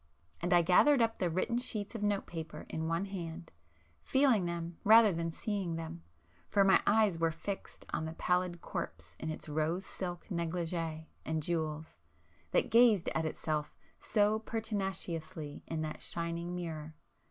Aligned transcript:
And 0.41 0.51
I 0.51 0.63
gathered 0.63 0.99
up 0.99 1.19
the 1.19 1.29
written 1.29 1.59
sheets 1.59 1.93
of 1.93 2.01
note 2.01 2.25
paper 2.25 2.65
in 2.69 2.87
one 2.87 3.05
hand, 3.05 3.51
feeling 4.01 4.45
them 4.47 4.79
rather 4.83 5.11
than 5.13 5.29
seeing 5.29 5.75
them, 5.75 6.01
for 6.49 6.63
my 6.63 6.81
eyes 6.87 7.19
were 7.19 7.29
fixed 7.29 7.85
on 7.93 8.05
the 8.05 8.13
pallid 8.13 8.61
corpse 8.61 9.15
in 9.19 9.29
its 9.29 9.47
rose 9.47 9.85
silk 9.85 10.25
'negligée' 10.31 11.05
and 11.23 11.43
jewels, 11.43 11.99
that 12.49 12.71
gazed 12.71 13.09
at 13.13 13.25
itself 13.25 13.75
so 13.99 14.39
pertinaciously 14.39 15.61
in 15.67 15.83
the 15.83 15.95
shining 15.99 16.55
mirror. 16.55 16.95